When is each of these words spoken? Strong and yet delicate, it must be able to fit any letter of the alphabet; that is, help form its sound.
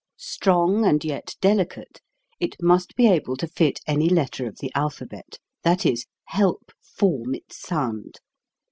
Strong 0.17 0.83
and 0.83 1.05
yet 1.05 1.35
delicate, 1.41 2.01
it 2.39 2.55
must 2.59 2.95
be 2.95 3.05
able 3.07 3.37
to 3.37 3.45
fit 3.47 3.81
any 3.85 4.09
letter 4.09 4.47
of 4.47 4.57
the 4.57 4.71
alphabet; 4.73 5.37
that 5.61 5.85
is, 5.85 6.07
help 6.29 6.71
form 6.81 7.35
its 7.35 7.59
sound. 7.61 8.19